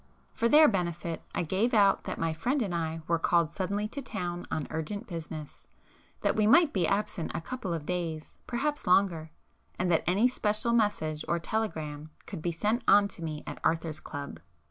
For 0.33 0.49
their 0.49 0.67
benefit, 0.67 1.21
I 1.35 1.43
gave 1.43 1.75
out 1.75 2.05
that 2.05 2.17
my 2.17 2.33
friend 2.33 2.63
and 2.63 2.73
I 2.73 3.01
were 3.07 3.19
called 3.19 3.51
suddenly 3.51 3.87
to 3.89 4.01
town 4.01 4.47
on 4.49 4.65
urgent 4.71 5.05
business,—that 5.05 6.35
we 6.35 6.47
might 6.47 6.73
be 6.73 6.87
absent 6.87 7.29
a 7.35 7.39
couple 7.39 7.71
of 7.71 7.85
days, 7.85 8.35
perhaps 8.47 8.87
longer,—and 8.87 9.91
that 9.91 10.03
any 10.07 10.27
special 10.27 10.73
message 10.73 11.23
or 11.27 11.37
telegram 11.37 12.09
could 12.25 12.41
be 12.41 12.51
sent 12.51 12.83
on 12.87 13.07
to 13.09 13.23
me 13.23 13.43
at 13.45 13.59
Arthur's 13.63 13.99
Club. 13.99 14.39